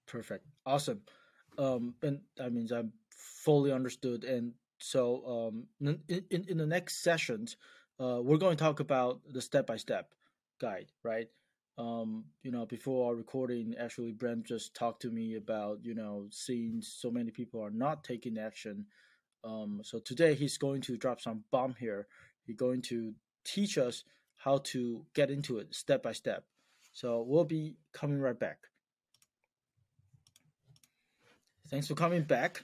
Perfect. 0.06 0.46
Awesome. 0.66 1.02
Um, 1.58 1.96
and 2.04 2.20
that 2.38 2.52
means 2.52 2.72
I'm 2.72 2.92
fully 3.16 3.72
understood. 3.72 4.24
And 4.24 4.54
so, 4.80 5.26
um, 5.26 5.68
in 5.82 6.24
in, 6.30 6.46
in 6.48 6.58
the 6.58 6.68
next 6.68 7.04
sessions, 7.04 7.58
uh, 8.00 8.20
we're 8.22 8.38
going 8.38 8.58
to 8.58 8.64
talk 8.64 8.80
about 8.80 9.22
the 9.32 9.42
step 9.42 9.68
by 9.68 9.78
step 9.78 10.14
guide, 10.60 10.88
right? 11.04 11.30
um, 11.78 12.26
you 12.42 12.52
know, 12.52 12.66
before 12.66 13.10
our 13.10 13.16
recording, 13.16 13.76
actually, 13.80 14.12
Brent 14.14 14.46
just 14.46 14.74
talked 14.74 15.02
to 15.02 15.12
me 15.12 15.36
about, 15.36 15.80
you 15.84 15.94
know, 15.94 16.28
seeing 16.32 16.82
so 16.82 17.12
many 17.12 17.32
people 17.32 17.62
are 17.62 17.72
not 17.72 18.04
taking 18.04 18.38
action. 18.38 18.86
Um, 19.44 19.82
so 19.84 20.00
today 20.00 20.36
he's 20.36 20.58
going 20.58 20.82
to 20.82 20.98
drop 20.98 21.20
some 21.20 21.44
bomb 21.52 21.76
here. 21.78 22.08
He's 22.46 22.56
going 22.56 22.82
to 22.84 23.14
teach 23.44 23.78
us 23.78 24.04
how 24.38 24.60
to 24.60 25.06
get 25.14 25.30
into 25.30 25.58
it 25.58 25.76
step 25.76 26.02
by 26.02 26.14
step. 26.14 26.46
So 26.94 27.26
we'll 27.28 27.44
be 27.44 27.76
coming 27.92 28.20
right 28.20 28.40
back. 28.40 28.60
Thanks 31.70 31.88
for 31.88 31.96
coming 31.96 32.24
back. 32.24 32.64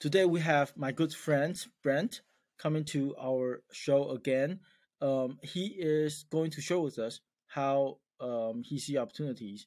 Today 0.00 0.24
we 0.24 0.40
have 0.40 0.74
my 0.78 0.92
good 0.92 1.12
friend 1.12 1.62
Brent 1.82 2.22
coming 2.56 2.84
to 2.86 3.14
our 3.20 3.62
show 3.70 4.12
again. 4.12 4.60
Um, 5.02 5.38
he 5.42 5.66
is 5.66 6.24
going 6.30 6.50
to 6.52 6.62
show 6.62 6.80
with 6.80 6.98
us 6.98 7.20
how 7.48 7.98
um, 8.18 8.62
he 8.64 8.78
see 8.78 8.96
opportunities 8.96 9.66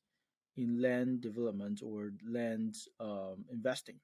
in 0.58 0.82
land 0.82 1.22
development 1.22 1.82
or 1.86 2.14
land 2.28 2.74
um, 3.00 3.46
investing. 3.52 4.00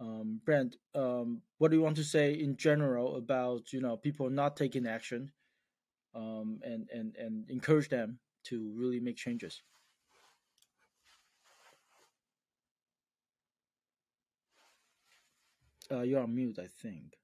Um, 0.00 0.40
Brent, 0.42 0.76
um, 0.94 1.42
what 1.58 1.70
do 1.70 1.76
you 1.76 1.82
want 1.82 1.96
to 1.96 2.04
say 2.04 2.32
in 2.32 2.56
general 2.56 3.16
about 3.16 3.74
you 3.74 3.82
know 3.82 3.98
people 3.98 4.30
not 4.30 4.56
taking 4.56 4.86
action, 4.86 5.32
um, 6.14 6.60
and 6.64 6.88
and 6.90 7.14
and 7.16 7.50
encourage 7.50 7.90
them 7.90 8.20
to 8.44 8.72
really 8.74 9.00
make 9.00 9.16
changes? 9.16 9.62
Uh, 15.92 16.00
you're 16.00 16.22
on 16.22 16.34
mute, 16.34 16.58
I 16.58 16.66
think. 16.66 17.18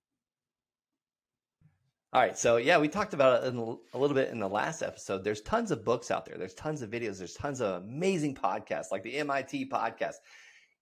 All 2.13 2.23
right. 2.23 2.39
So, 2.39 2.57
yeah, 2.57 2.79
we 2.79 2.89
talked 2.89 3.15
about 3.15 3.45
it 3.45 3.55
a 3.55 3.99
little 3.99 4.15
bit 4.15 4.31
in 4.31 4.39
the 4.39 4.49
last 4.49 4.83
episode. 4.83 5.25
There's 5.25 5.43
tons 5.43 5.71
of 5.71 5.85
books 5.85 6.11
out 6.11 6.25
there, 6.25 6.39
there's 6.39 6.55
tons 6.55 6.83
of 6.83 6.91
videos, 6.91 7.19
there's 7.19 7.35
tons 7.35 7.61
of 7.61 7.83
amazing 7.83 8.35
podcasts 8.35 8.91
like 8.91 9.03
the 9.03 9.15
MIT 9.17 9.69
podcast. 9.69 10.15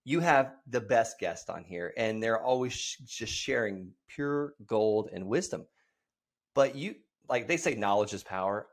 You 0.05 0.21
have 0.21 0.53
the 0.67 0.79
best 0.79 1.19
guest 1.19 1.49
on 1.49 1.65
here, 1.65 1.93
and 1.97 2.23
they're 2.23 2.41
always 2.41 2.73
just 3.05 3.33
sharing 3.33 3.91
pure 4.07 4.53
gold 4.65 5.09
and 5.11 5.27
wisdom. 5.27 5.65
But 6.55 6.75
you, 6.75 6.95
like 7.27 7.45
they 7.45 7.57
say, 7.57 7.75
knowledge 7.75 8.13
is 8.13 8.23
power. 8.23 8.67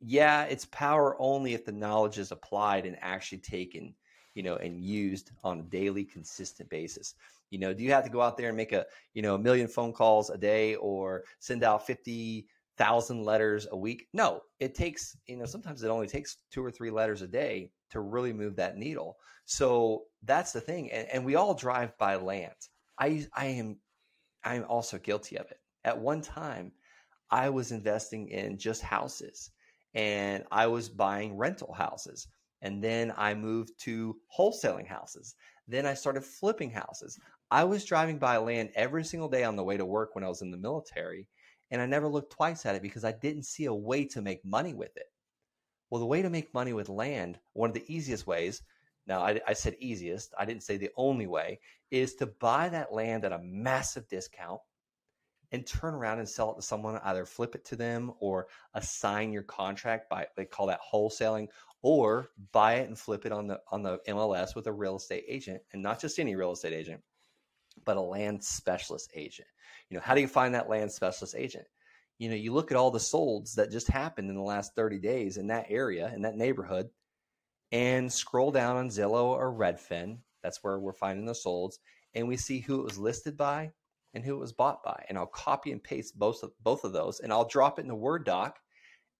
Yeah, 0.00 0.44
it's 0.44 0.66
power 0.66 1.16
only 1.18 1.54
if 1.54 1.64
the 1.64 1.72
knowledge 1.72 2.18
is 2.18 2.30
applied 2.30 2.86
and 2.86 2.96
actually 3.00 3.38
taken, 3.38 3.94
you 4.34 4.44
know, 4.44 4.56
and 4.56 4.80
used 4.80 5.32
on 5.42 5.58
a 5.58 5.64
daily, 5.64 6.04
consistent 6.04 6.70
basis. 6.70 7.16
You 7.50 7.58
know, 7.58 7.74
do 7.74 7.82
you 7.82 7.92
have 7.92 8.04
to 8.04 8.10
go 8.10 8.20
out 8.22 8.36
there 8.36 8.48
and 8.48 8.56
make 8.56 8.72
a, 8.72 8.86
you 9.14 9.22
know, 9.22 9.34
a 9.34 9.38
million 9.38 9.68
phone 9.68 9.92
calls 9.92 10.30
a 10.30 10.38
day 10.38 10.76
or 10.76 11.24
send 11.40 11.62
out 11.64 11.86
50,000 11.86 13.24
letters 13.24 13.66
a 13.70 13.76
week? 13.76 14.06
No, 14.12 14.40
it 14.60 14.74
takes, 14.74 15.16
you 15.26 15.36
know, 15.36 15.44
sometimes 15.44 15.82
it 15.82 15.88
only 15.88 16.06
takes 16.06 16.38
two 16.50 16.64
or 16.64 16.70
three 16.70 16.90
letters 16.90 17.22
a 17.22 17.28
day 17.28 17.70
to 17.90 18.00
really 18.00 18.32
move 18.32 18.56
that 18.56 18.76
needle. 18.76 19.16
So 19.44 20.04
that's 20.22 20.52
the 20.52 20.60
thing. 20.60 20.90
And, 20.92 21.08
and 21.12 21.24
we 21.24 21.34
all 21.34 21.54
drive 21.54 21.96
by 21.98 22.16
land. 22.16 22.54
I, 22.98 23.26
I 23.34 23.46
am, 23.46 23.78
I 24.44 24.54
am 24.54 24.64
also 24.68 24.98
guilty 24.98 25.36
of 25.36 25.50
it. 25.50 25.58
At 25.84 25.98
one 25.98 26.22
time, 26.22 26.72
I 27.30 27.48
was 27.48 27.72
investing 27.72 28.28
in 28.28 28.58
just 28.58 28.82
houses 28.82 29.50
and 29.94 30.44
I 30.50 30.66
was 30.66 30.88
buying 30.88 31.36
rental 31.36 31.72
houses. 31.72 32.28
And 32.62 32.82
then 32.84 33.12
I 33.16 33.34
moved 33.34 33.72
to 33.80 34.16
wholesaling 34.36 34.86
houses. 34.86 35.34
Then 35.66 35.86
I 35.86 35.94
started 35.94 36.24
flipping 36.24 36.70
houses. 36.70 37.18
I 37.50 37.64
was 37.64 37.84
driving 37.84 38.18
by 38.18 38.36
land 38.36 38.70
every 38.76 39.04
single 39.04 39.28
day 39.28 39.42
on 39.42 39.56
the 39.56 39.64
way 39.64 39.76
to 39.76 39.84
work 39.84 40.14
when 40.14 40.22
I 40.22 40.28
was 40.28 40.42
in 40.42 40.52
the 40.52 40.56
military, 40.56 41.26
and 41.70 41.82
I 41.82 41.86
never 41.86 42.06
looked 42.08 42.32
twice 42.32 42.64
at 42.64 42.76
it 42.76 42.82
because 42.82 43.04
I 43.04 43.12
didn't 43.12 43.44
see 43.44 43.64
a 43.64 43.74
way 43.74 44.04
to 44.06 44.22
make 44.22 44.44
money 44.44 44.72
with 44.72 44.96
it. 44.96 45.06
Well, 45.90 46.00
the 46.00 46.06
way 46.06 46.22
to 46.22 46.30
make 46.30 46.54
money 46.54 46.72
with 46.72 46.88
land, 46.88 47.40
one 47.52 47.70
of 47.70 47.74
the 47.74 47.92
easiest 47.92 48.26
ways, 48.26 48.62
now 49.08 49.20
I, 49.20 49.40
I 49.48 49.52
said 49.54 49.74
easiest, 49.80 50.32
I 50.38 50.44
didn't 50.44 50.62
say 50.62 50.76
the 50.76 50.92
only 50.96 51.26
way, 51.26 51.58
is 51.90 52.14
to 52.16 52.26
buy 52.26 52.68
that 52.68 52.92
land 52.92 53.24
at 53.24 53.32
a 53.32 53.40
massive 53.40 54.06
discount 54.08 54.60
and 55.50 55.66
turn 55.66 55.94
around 55.94 56.20
and 56.20 56.28
sell 56.28 56.52
it 56.52 56.56
to 56.56 56.62
someone, 56.62 57.00
either 57.02 57.26
flip 57.26 57.56
it 57.56 57.64
to 57.64 57.76
them 57.76 58.12
or 58.20 58.46
assign 58.74 59.32
your 59.32 59.42
contract 59.42 60.08
by 60.08 60.28
they 60.36 60.44
call 60.44 60.68
that 60.68 60.80
wholesaling, 60.80 61.48
or 61.82 62.30
buy 62.52 62.74
it 62.74 62.86
and 62.86 62.96
flip 62.96 63.26
it 63.26 63.32
on 63.32 63.48
the 63.48 63.60
on 63.72 63.82
the 63.82 63.98
MLS 64.08 64.54
with 64.54 64.68
a 64.68 64.72
real 64.72 64.96
estate 64.96 65.24
agent, 65.26 65.60
and 65.72 65.82
not 65.82 66.00
just 66.00 66.20
any 66.20 66.36
real 66.36 66.52
estate 66.52 66.72
agent, 66.72 67.02
but 67.84 67.96
a 67.96 68.00
land 68.00 68.42
specialist 68.42 69.10
agent. 69.14 69.48
You 69.88 69.96
know, 69.96 70.02
how 70.02 70.14
do 70.14 70.20
you 70.20 70.28
find 70.28 70.54
that 70.54 70.68
land 70.68 70.92
specialist 70.92 71.34
agent? 71.36 71.66
You 72.18 72.28
know, 72.28 72.36
you 72.36 72.52
look 72.52 72.70
at 72.70 72.76
all 72.76 72.90
the 72.90 72.98
solds 72.98 73.54
that 73.54 73.70
just 73.70 73.88
happened 73.88 74.28
in 74.28 74.36
the 74.36 74.42
last 74.42 74.74
30 74.76 74.98
days 74.98 75.36
in 75.36 75.46
that 75.48 75.66
area, 75.68 76.12
in 76.14 76.22
that 76.22 76.36
neighborhood, 76.36 76.88
and 77.72 78.12
scroll 78.12 78.50
down 78.50 78.76
on 78.76 78.88
Zillow 78.88 79.26
or 79.26 79.52
Redfin. 79.52 80.18
That's 80.42 80.62
where 80.62 80.78
we're 80.78 80.92
finding 80.92 81.26
the 81.26 81.32
solds. 81.32 81.74
And 82.14 82.28
we 82.28 82.36
see 82.36 82.60
who 82.60 82.80
it 82.80 82.84
was 82.84 82.98
listed 82.98 83.36
by 83.36 83.70
and 84.14 84.24
who 84.24 84.34
it 84.34 84.40
was 84.40 84.52
bought 84.52 84.82
by. 84.82 85.04
And 85.08 85.16
I'll 85.16 85.26
copy 85.26 85.72
and 85.72 85.82
paste 85.82 86.18
both 86.18 86.42
of, 86.42 86.52
both 86.62 86.84
of 86.84 86.92
those 86.92 87.20
and 87.20 87.32
I'll 87.32 87.46
drop 87.46 87.78
it 87.78 87.82
in 87.82 87.88
the 87.88 87.94
Word 87.94 88.24
doc 88.24 88.58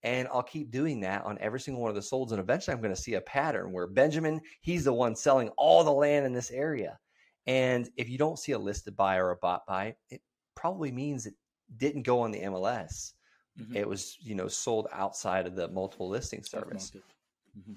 and 0.02 0.28
I'll 0.28 0.42
keep 0.42 0.71
doing 0.71 1.00
that 1.00 1.25
on 1.25 1.38
every 1.40 1.61
single 1.61 1.83
one 1.83 1.90
of 1.90 1.95
the 1.95 2.00
solds. 2.00 2.30
And 2.30 2.40
eventually 2.40 2.75
I'm 2.75 2.83
going 2.83 2.95
to 2.95 3.00
see 3.00 3.14
a 3.14 3.21
pattern 3.21 3.73
where 3.73 3.87
Benjamin, 3.87 4.40
he's 4.62 4.85
the 4.85 4.92
one 4.92 5.14
selling 5.14 5.50
all 5.57 5.85
the 5.85 5.92
land 5.92 6.26
in 6.26 6.33
this 6.33 6.50
area. 6.50 6.99
And 7.47 7.88
if 7.97 8.09
you 8.09 8.18
don't 8.18 8.38
see 8.38 8.52
a 8.52 8.59
listed 8.59 8.97
buy 8.97 9.16
or 9.16 9.30
a 9.30 9.37
bought 9.37 9.66
buy, 9.66 9.97
it 10.11 10.20
probably 10.54 10.92
means 10.92 11.26
it 11.26 11.35
didn't 11.76 12.02
go 12.02 12.20
on 12.20 12.30
the 12.30 12.40
MLS. 12.40 13.12
Mm-hmm. 13.59 13.76
It 13.76 13.88
was, 13.88 14.16
you 14.20 14.35
know, 14.35 14.49
sold 14.49 14.88
outside 14.92 15.47
of 15.47 15.56
the 15.56 15.68
multiple 15.68 16.09
listing 16.09 16.44
service. 16.44 16.92
Mm-hmm. 17.59 17.75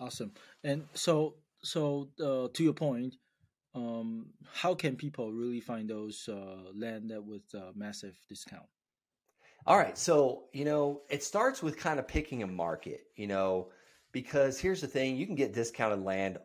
Awesome. 0.00 0.32
And 0.64 0.84
so, 0.94 1.34
so 1.62 2.08
uh, 2.20 2.48
to 2.52 2.62
your 2.62 2.72
point, 2.72 3.14
um, 3.74 4.26
how 4.52 4.74
can 4.74 4.96
people 4.96 5.32
really 5.32 5.60
find 5.60 5.88
those 5.88 6.28
uh, 6.32 6.70
land 6.74 7.10
that 7.10 7.22
with 7.22 7.42
uh, 7.54 7.72
massive 7.74 8.16
discount? 8.28 8.66
All 9.66 9.76
right, 9.76 9.98
so 9.98 10.44
you 10.52 10.64
know, 10.64 11.02
it 11.10 11.24
starts 11.24 11.62
with 11.62 11.76
kind 11.76 11.98
of 11.98 12.06
picking 12.06 12.42
a 12.42 12.46
market, 12.46 13.00
you 13.16 13.26
know, 13.26 13.70
because 14.12 14.60
here's 14.60 14.80
the 14.80 14.86
thing: 14.86 15.16
you 15.16 15.26
can 15.26 15.34
get 15.34 15.52
discounted 15.52 16.02
land 16.04 16.38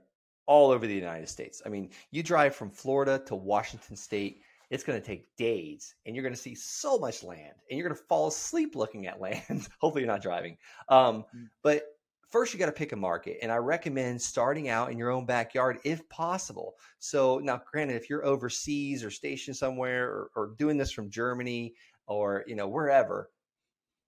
all 0.46 0.72
over 0.72 0.88
the 0.88 0.94
United 0.94 1.30
States. 1.30 1.62
I 1.66 1.70
mean, 1.70 1.90
you 2.12 2.24
drive 2.24 2.56
from 2.56 2.70
Florida 2.70 3.22
to 3.26 3.36
Washington 3.36 3.96
State, 3.96 4.42
it's 4.70 4.84
going 4.84 5.00
to 5.00 5.06
take 5.06 5.36
days 5.36 5.96
and 6.06 6.16
you're 6.16 6.24
going 6.24 6.34
to 6.34 6.40
see 6.40 6.56
so 6.56 6.98
much 6.98 7.24
land 7.24 7.54
and 7.70 7.78
you're 7.78 7.88
going 7.88 7.98
to 7.98 8.04
fall 8.08 8.28
asleep 8.28 8.76
looking 8.76 9.06
at 9.06 9.20
land. 9.22 9.68
Hopefully, 9.80 10.04
you're 10.04 10.12
not 10.12 10.22
driving. 10.22 10.58
Um, 10.90 11.26
mm. 11.36 11.48
but 11.62 11.84
first, 12.32 12.54
you 12.54 12.60
got 12.60 12.68
to 12.68 12.72
pick 12.72 12.94
a 12.94 12.96
market. 12.96 13.38
And 13.42 13.52
I 13.52 13.58
recommend 13.58 14.22
starting 14.22 14.70
out 14.70 14.92
in 14.92 14.98
your 14.98 15.12
own 15.12 15.26
backyard 15.26 15.80
if 15.84 16.08
possible. 16.10 16.76
So, 17.00 17.40
now, 17.40 17.62
granted, 17.70 17.98
if 17.98 18.10
you're 18.10 18.26
overseas 18.26 19.04
or 19.04 19.12
stationed 19.12 19.58
somewhere 19.58 20.08
or, 20.08 20.32
or 20.36 20.48
doing 20.58 20.78
this 20.78 20.92
from 20.92 21.10
Germany 21.10 21.74
or, 22.08 22.44
you 22.48 22.56
know, 22.56 22.68
wherever, 22.68 23.30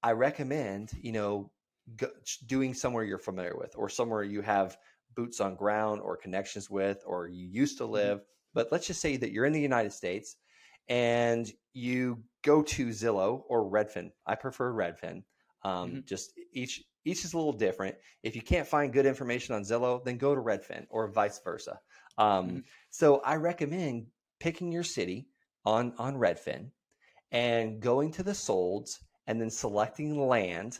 I 0.02 0.14
recommend, 0.14 0.92
you 1.02 1.12
know, 1.12 1.52
go, 1.98 2.08
doing 2.48 2.74
somewhere 2.74 3.04
you're 3.04 3.18
familiar 3.18 3.58
with 3.58 3.74
or 3.78 3.90
somewhere 3.90 4.24
you 4.24 4.42
have 4.42 4.78
boots 5.16 5.40
on 5.40 5.56
ground 5.56 6.02
or 6.02 6.18
connections 6.18 6.70
with 6.70 7.04
or 7.06 7.28
you 7.28 7.48
used 7.48 7.78
to 7.78 7.84
mm-hmm. 7.84 7.94
live. 7.94 8.22
But 8.54 8.70
let's 8.72 8.88
just 8.88 9.02
say 9.02 9.18
that 9.18 9.32
you're 9.32 9.46
in 9.46 9.54
the 9.54 9.62
United 9.62 9.94
States 9.94 10.38
and 10.90 11.52
you 11.74 12.24
go 12.44 12.62
to 12.62 12.88
Zillow 12.88 13.44
or 13.48 13.70
Redfin. 13.70 14.12
I 14.26 14.36
prefer 14.36 14.72
Redfin. 14.72 15.24
Um, 15.64 15.90
mm-hmm. 15.90 16.00
Just 16.06 16.34
each 16.54 16.84
each 17.06 17.26
is 17.26 17.34
a 17.34 17.38
little 17.38 17.54
different. 17.54 17.96
If 18.22 18.36
you 18.36 18.42
can't 18.42 18.68
find 18.68 18.94
good 18.94 19.06
information 19.06 19.56
on 19.56 19.64
Zillow, 19.64 20.04
then 20.04 20.18
go 20.18 20.36
to 20.36 20.42
Redfin 20.42 20.86
or 20.90 21.08
vice 21.08 21.40
versa. 21.44 21.80
Um, 22.18 22.48
mm-hmm. 22.48 22.58
So 22.90 23.22
I 23.22 23.36
recommend 23.36 24.08
picking 24.40 24.72
your 24.72 24.84
city 24.84 25.28
on 25.66 25.94
on 25.98 26.16
Redfin 26.16 26.70
and 27.32 27.82
going 27.82 28.12
to 28.12 28.24
the 28.24 28.32
solds 28.32 29.00
and 29.28 29.42
then 29.42 29.50
selecting 29.50 30.28
land 30.28 30.80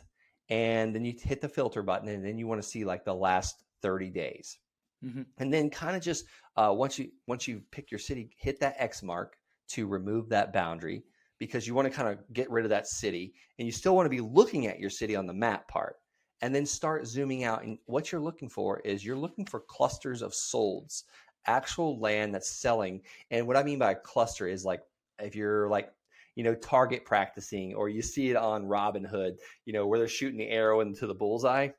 and 0.50 0.94
then 0.94 1.06
you 1.06 1.14
hit 1.20 1.42
the 1.42 1.50
filter 1.50 1.82
button 1.82 2.10
and 2.10 2.26
then 2.26 2.38
you 2.38 2.48
want 2.48 2.62
to 2.62 2.68
see 2.68 2.86
like 2.86 3.06
the 3.06 3.14
last 3.14 3.64
30 3.84 4.10
days. 4.10 4.58
Mm-hmm. 5.06 5.22
And 5.38 5.54
then 5.54 5.70
kind 5.70 5.96
of 5.96 6.02
just 6.02 6.26
uh, 6.56 6.74
once 6.76 6.98
you 6.98 7.12
once 7.28 7.48
you 7.48 7.62
pick 7.72 7.92
your 7.92 8.00
city, 8.00 8.32
hit 8.38 8.60
that 8.62 8.76
X 8.80 9.04
mark 9.04 9.38
to 9.70 9.86
remove 9.86 10.30
that 10.30 10.54
boundary 10.54 11.04
because 11.40 11.68
you 11.68 11.74
want 11.74 11.88
to 11.88 11.94
kind 11.94 12.08
of 12.08 12.20
get 12.34 12.50
rid 12.50 12.66
of 12.66 12.70
that 12.70 12.88
city 12.88 13.34
and 13.60 13.66
you 13.66 13.72
still 13.72 13.96
want 13.96 14.06
to 14.06 14.10
be 14.10 14.22
looking 14.22 14.68
at 14.68 14.80
your 14.80 14.90
city 14.90 15.16
on 15.16 15.28
the 15.28 15.34
map 15.34 15.68
part 15.68 15.98
and 16.42 16.54
then 16.54 16.66
start 16.66 17.08
zooming 17.08 17.44
out 17.44 17.64
and 17.64 17.78
what 17.86 18.12
you're 18.12 18.22
looking 18.22 18.50
for 18.50 18.80
is 18.82 19.04
you're 19.04 19.18
looking 19.18 19.46
for 19.46 19.60
clusters 19.62 20.22
of 20.22 20.32
solds 20.32 21.04
actual 21.48 22.00
land 22.00 22.34
that's 22.34 22.50
selling 22.50 23.02
and 23.32 23.46
what 23.46 23.58
i 23.58 23.64
mean 23.64 23.80
by 23.80 23.92
a 23.92 23.96
cluster 23.96 24.48
is 24.48 24.64
like 24.64 24.82
if 25.20 25.36
you're 25.36 25.68
like 25.70 25.92
you 26.36 26.44
know 26.44 26.56
target 26.56 27.04
practicing 27.06 27.74
or 27.74 27.90
you 27.90 28.02
see 28.02 28.30
it 28.30 28.36
on 28.36 28.66
Robin 28.66 29.04
Hood 29.04 29.38
you 29.66 29.74
know 29.74 29.86
where 29.86 30.00
they're 30.00 30.08
shooting 30.08 30.40
the 30.40 30.50
arrow 30.50 30.80
into 30.80 31.08
the 31.08 31.14
bullseye 31.14 31.70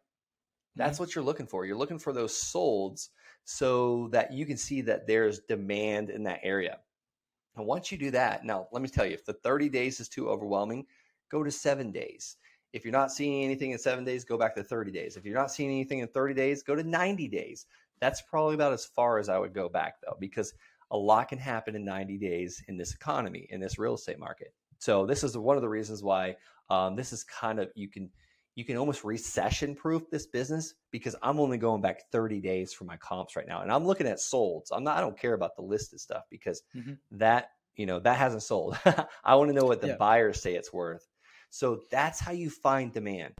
that's 0.76 0.98
what 0.98 1.14
you're 1.14 1.24
looking 1.24 1.46
for. 1.46 1.64
You're 1.64 1.76
looking 1.76 1.98
for 1.98 2.12
those 2.12 2.32
solds 2.32 3.08
so 3.44 4.08
that 4.12 4.32
you 4.32 4.46
can 4.46 4.56
see 4.56 4.80
that 4.82 5.06
there's 5.06 5.40
demand 5.40 6.10
in 6.10 6.24
that 6.24 6.40
area. 6.42 6.78
And 7.56 7.66
once 7.66 7.92
you 7.92 7.98
do 7.98 8.10
that, 8.12 8.44
now 8.44 8.66
let 8.72 8.82
me 8.82 8.88
tell 8.88 9.06
you, 9.06 9.14
if 9.14 9.24
the 9.24 9.32
30 9.32 9.68
days 9.68 10.00
is 10.00 10.08
too 10.08 10.28
overwhelming, 10.28 10.86
go 11.30 11.42
to 11.42 11.50
seven 11.50 11.92
days. 11.92 12.36
If 12.72 12.84
you're 12.84 12.92
not 12.92 13.12
seeing 13.12 13.44
anything 13.44 13.70
in 13.70 13.78
seven 13.78 14.04
days, 14.04 14.24
go 14.24 14.36
back 14.36 14.56
to 14.56 14.64
30 14.64 14.90
days. 14.90 15.16
If 15.16 15.24
you're 15.24 15.38
not 15.38 15.52
seeing 15.52 15.70
anything 15.70 16.00
in 16.00 16.08
30 16.08 16.34
days, 16.34 16.62
go 16.64 16.74
to 16.74 16.82
90 16.82 17.28
days. 17.28 17.66
That's 18.00 18.22
probably 18.22 18.56
about 18.56 18.72
as 18.72 18.84
far 18.84 19.18
as 19.18 19.28
I 19.28 19.38
would 19.38 19.54
go 19.54 19.68
back 19.68 20.00
though, 20.00 20.16
because 20.18 20.54
a 20.90 20.96
lot 20.96 21.28
can 21.28 21.38
happen 21.38 21.76
in 21.76 21.84
90 21.84 22.18
days 22.18 22.62
in 22.66 22.76
this 22.76 22.92
economy, 22.92 23.46
in 23.50 23.60
this 23.60 23.78
real 23.78 23.94
estate 23.94 24.18
market. 24.18 24.52
So 24.78 25.06
this 25.06 25.22
is 25.22 25.38
one 25.38 25.56
of 25.56 25.62
the 25.62 25.68
reasons 25.68 26.02
why 26.02 26.36
um, 26.68 26.96
this 26.96 27.12
is 27.12 27.22
kind 27.24 27.60
of 27.60 27.70
you 27.74 27.88
can 27.88 28.10
you 28.56 28.64
can 28.64 28.76
almost 28.76 29.04
recession 29.04 29.74
proof 29.74 30.08
this 30.10 30.26
business 30.26 30.74
because 30.90 31.16
I'm 31.22 31.40
only 31.40 31.58
going 31.58 31.80
back 31.80 32.10
30 32.12 32.40
days 32.40 32.72
for 32.72 32.84
my 32.84 32.96
comps 32.96 33.36
right 33.36 33.46
now, 33.46 33.62
and 33.62 33.72
I'm 33.72 33.84
looking 33.84 34.06
at 34.06 34.18
solds. 34.18 34.68
I'm 34.72 34.84
not 34.84 34.96
I 34.96 35.00
don't 35.00 35.18
care 35.18 35.34
about 35.34 35.56
the 35.56 35.62
listed 35.62 36.00
stuff 36.00 36.24
because 36.30 36.62
mm-hmm. 36.74 36.92
that 37.12 37.50
you 37.76 37.86
know 37.86 38.00
that 38.00 38.16
hasn't 38.16 38.42
sold. 38.42 38.78
I 39.24 39.34
want 39.34 39.50
to 39.50 39.54
know 39.54 39.66
what 39.66 39.80
the 39.80 39.88
yeah. 39.88 39.96
buyers 39.96 40.40
say 40.40 40.54
it's 40.54 40.72
worth. 40.72 41.06
So 41.50 41.82
that's 41.90 42.20
how 42.20 42.32
you 42.32 42.50
find 42.50 42.92
demand. 42.92 43.34